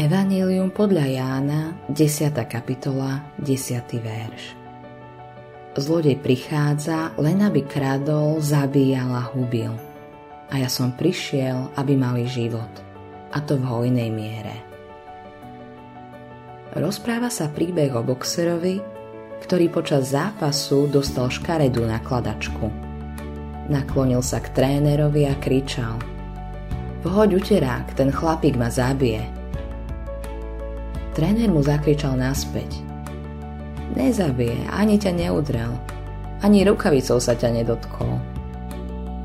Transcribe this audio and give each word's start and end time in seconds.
Evangelium 0.00 0.72
podľa 0.72 1.12
Jána, 1.12 1.76
10. 1.92 2.32
kapitola, 2.48 3.20
10. 3.36 4.00
verš. 4.00 4.56
Zlodej 5.76 6.16
prichádza, 6.24 7.12
len 7.20 7.44
aby 7.44 7.68
kradol, 7.68 8.40
zabíjal 8.40 9.12
a 9.12 9.28
hubil. 9.28 9.68
A 10.48 10.56
ja 10.56 10.72
som 10.72 10.96
prišiel, 10.96 11.68
aby 11.76 12.00
mali 12.00 12.24
život. 12.24 12.72
A 13.28 13.44
to 13.44 13.60
v 13.60 13.68
hojnej 13.68 14.08
miere. 14.08 14.56
Rozpráva 16.72 17.28
sa 17.28 17.52
príbeh 17.52 17.92
o 17.92 18.00
boxerovi, 18.00 18.80
ktorý 19.44 19.68
počas 19.68 20.16
zápasu 20.16 20.88
dostal 20.88 21.28
škaredú 21.28 21.84
nakladačku. 21.84 22.72
Naklonil 23.68 24.24
sa 24.24 24.40
k 24.40 24.48
trénerovi 24.48 25.28
a 25.28 25.36
kričal 25.36 26.00
Vhoď 27.04 27.36
uterák, 27.36 27.96
ten 27.96 28.08
chlapík 28.08 28.56
ma 28.56 28.72
zabije. 28.72 29.39
Tréner 31.20 31.52
mu 31.52 31.60
zakričal 31.60 32.16
naspäť. 32.16 32.80
Nezabije, 33.92 34.72
ani 34.72 34.96
ťa 34.96 35.12
neudrel. 35.12 35.68
Ani 36.40 36.64
rukavicou 36.64 37.20
sa 37.20 37.36
ťa 37.36 37.60
nedotkol. 37.60 38.08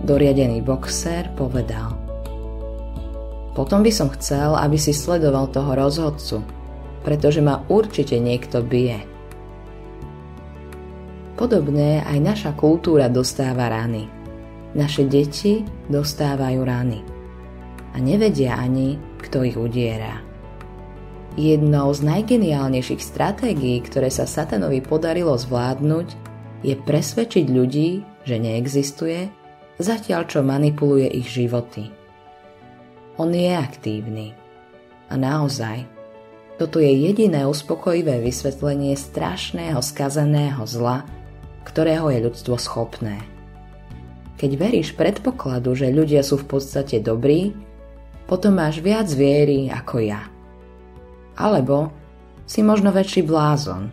Doriadený 0.00 0.64
boxer 0.64 1.28
povedal. 1.36 1.92
Potom 3.52 3.84
by 3.84 3.92
som 3.92 4.08
chcel, 4.08 4.56
aby 4.56 4.80
si 4.80 4.96
sledoval 4.96 5.52
toho 5.52 5.76
rozhodcu, 5.76 6.40
pretože 7.04 7.44
ma 7.44 7.60
určite 7.68 8.16
niekto 8.16 8.64
bije. 8.64 9.04
Podobne 11.36 12.00
aj 12.08 12.18
naša 12.24 12.50
kultúra 12.56 13.12
dostáva 13.12 13.68
rany. 13.68 14.08
Naše 14.72 15.04
deti 15.04 15.60
dostávajú 15.92 16.60
rany. 16.64 17.04
A 17.92 18.00
nevedia 18.00 18.56
ani, 18.56 18.96
kto 19.20 19.44
ich 19.44 19.60
udiera. 19.60 20.31
Jednou 21.32 21.88
z 21.96 22.04
najgeniálnejších 22.04 23.00
stratégií, 23.00 23.80
ktoré 23.80 24.12
sa 24.12 24.28
Satanovi 24.28 24.84
podarilo 24.84 25.32
zvládnuť, 25.32 26.08
je 26.60 26.76
presvedčiť 26.76 27.46
ľudí, 27.48 28.04
že 28.28 28.36
neexistuje, 28.36 29.32
zatiaľ 29.80 30.28
čo 30.28 30.44
manipuluje 30.44 31.08
ich 31.08 31.32
životy. 31.32 31.88
On 33.16 33.32
je 33.32 33.48
aktívny. 33.48 34.36
A 35.08 35.16
naozaj, 35.16 35.88
toto 36.60 36.84
je 36.84 36.92
jediné 36.92 37.48
uspokojivé 37.48 38.20
vysvetlenie 38.20 38.92
strašného 38.92 39.80
skazeného 39.80 40.68
zla, 40.68 41.08
ktorého 41.64 42.12
je 42.12 42.28
ľudstvo 42.28 42.60
schopné. 42.60 43.24
Keď 44.36 44.50
veríš 44.60 44.92
predpokladu, 44.92 45.72
že 45.72 45.88
ľudia 45.88 46.20
sú 46.20 46.36
v 46.36 46.58
podstate 46.58 47.00
dobrí, 47.00 47.56
potom 48.28 48.60
máš 48.60 48.84
viac 48.84 49.08
viery 49.08 49.72
ako 49.72 49.96
ja. 50.04 50.28
Alebo 51.36 51.92
si 52.44 52.60
možno 52.60 52.92
väčší 52.92 53.24
blázon. 53.24 53.88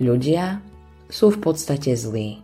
Ľudia 0.00 0.64
sú 1.12 1.30
v 1.30 1.38
podstate 1.38 1.94
zlí. 1.94 2.42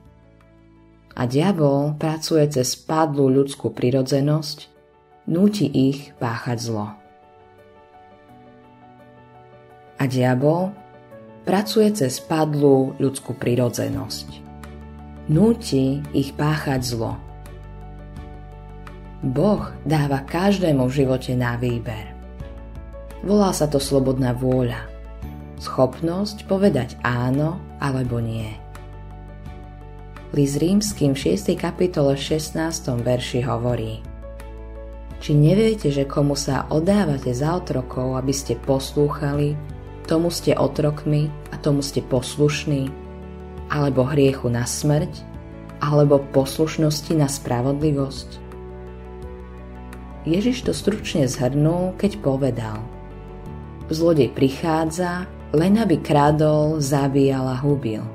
A 1.19 1.27
diabol 1.27 1.99
pracuje 1.99 2.47
cez 2.47 2.79
padlú 2.79 3.27
ľudskú 3.27 3.75
prirodzenosť, 3.75 4.59
núti 5.27 5.67
ich 5.67 6.15
páchať 6.23 6.59
zlo. 6.71 6.87
A 10.01 10.03
diabol 10.07 10.73
pracuje 11.45 11.91
cez 11.93 12.23
padlú 12.23 12.95
ľudskú 13.03 13.35
prirodzenosť. 13.37 14.29
Núti 15.29 16.01
ich 16.15 16.31
páchať 16.39 16.81
zlo. 16.83 17.19
Boh 19.21 19.69
dáva 19.85 20.25
každému 20.25 20.89
v 20.89 20.97
živote 21.05 21.37
na 21.37 21.59
výber. 21.61 22.20
Volá 23.21 23.53
sa 23.53 23.69
to 23.69 23.77
slobodná 23.77 24.33
vôľa. 24.33 24.89
Schopnosť 25.61 26.49
povedať 26.49 26.97
áno 27.05 27.61
alebo 27.77 28.17
nie. 28.17 28.49
List 30.33 30.57
rímským 30.57 31.13
v 31.13 31.37
6. 31.37 31.53
kapitole 31.53 32.17
16. 32.17 32.57
verši 33.05 33.45
hovorí 33.45 34.01
Či 35.21 35.37
neviete, 35.37 35.93
že 35.93 36.09
komu 36.09 36.33
sa 36.33 36.65
odávate 36.73 37.37
za 37.37 37.61
otrokov, 37.61 38.17
aby 38.17 38.33
ste 38.33 38.57
poslúchali, 38.57 39.53
tomu 40.09 40.33
ste 40.33 40.57
otrokmi 40.57 41.29
a 41.53 41.61
tomu 41.61 41.85
ste 41.85 42.01
poslušní, 42.01 42.89
alebo 43.69 44.09
hriechu 44.09 44.49
na 44.49 44.65
smrť, 44.65 45.13
alebo 45.85 46.25
poslušnosti 46.33 47.13
na 47.21 47.29
spravodlivosť? 47.29 48.41
Ježiš 50.25 50.65
to 50.65 50.73
stručne 50.73 51.29
zhrnul, 51.29 51.93
keď 52.01 52.17
povedal– 52.25 52.81
Zlodej 53.91 54.31
prichádza, 54.31 55.27
len 55.51 55.75
aby 55.75 55.99
kradol, 55.99 56.79
zabíjal 56.79 57.43
a 57.43 57.59
hubil. 57.59 58.07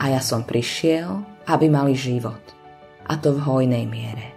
A 0.00 0.08
ja 0.08 0.24
som 0.24 0.40
prišiel, 0.40 1.20
aby 1.44 1.68
mali 1.68 1.92
život. 1.92 2.40
A 3.04 3.20
to 3.20 3.36
v 3.36 3.44
hojnej 3.44 3.84
miere. 3.84 4.32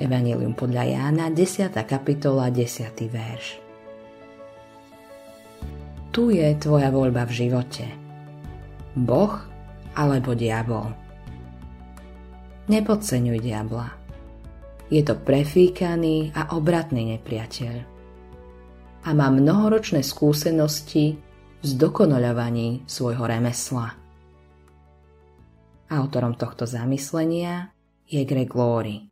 Evangelium 0.00 0.56
podľa 0.56 0.96
Jána, 0.96 1.28
10. 1.28 1.76
kapitola, 1.84 2.48
10. 2.48 2.88
verš. 3.12 3.60
Tu 6.08 6.40
je 6.40 6.48
tvoja 6.56 6.88
voľba 6.88 7.28
v 7.28 7.32
živote. 7.36 7.84
Boh 8.96 9.36
alebo 9.92 10.32
diabol. 10.32 10.88
Nepodceňuj 12.64 13.38
diabla. 13.44 13.92
Je 14.88 15.04
to 15.04 15.20
prefíkaný 15.20 16.32
a 16.32 16.56
obratný 16.56 17.12
nepriateľ 17.16 17.91
a 19.02 19.10
má 19.12 19.28
mnohoročné 19.28 20.00
skúsenosti 20.00 21.18
v 21.62 21.64
zdokonaľovaní 21.64 22.88
svojho 22.88 23.22
remesla. 23.26 23.94
Autorom 25.92 26.34
tohto 26.40 26.64
zamyslenia 26.64 27.70
je 28.08 28.24
Greg 28.24 28.48
Laurie. 28.56 29.11